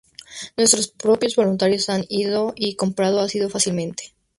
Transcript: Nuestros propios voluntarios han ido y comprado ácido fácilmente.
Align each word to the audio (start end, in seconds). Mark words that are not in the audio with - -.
Nuestros 0.57 0.87
propios 0.87 1.35
voluntarios 1.35 1.87
han 1.91 2.05
ido 2.09 2.53
y 2.55 2.73
comprado 2.75 3.19
ácido 3.19 3.51
fácilmente. 3.51 4.15